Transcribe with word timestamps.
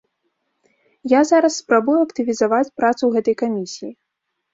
Я 1.11 1.19
зараз 1.31 1.53
спрабую 1.63 1.97
актывізаваць 2.05 2.73
працу 2.81 3.03
гэтай 3.17 3.35
камісіі. 3.43 3.91